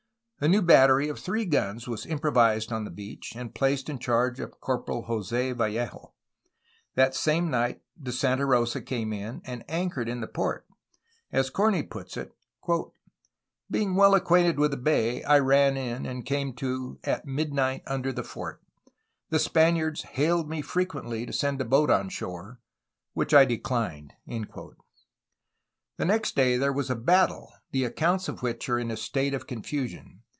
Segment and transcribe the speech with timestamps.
[0.43, 4.39] A new battery of three guns was improvised on the beach, and placed in charge
[4.39, 6.13] of Corporal Jos6 Vallejo.
[6.95, 10.65] That same night the Santa Rosa came in, and anchored in the port.
[11.31, 12.35] As Corney puts it:
[13.69, 18.11] "Being well acquainted with the bay, I ran in and came to at midnight under
[18.11, 18.63] the fort.
[19.29, 22.59] The Spaniards hailed me frequently to send a boat on shore,
[23.13, 24.55] which I declined." The
[25.99, 29.45] next day there was a battle, the accounts of which are in a state of
[29.45, 30.17] confusion.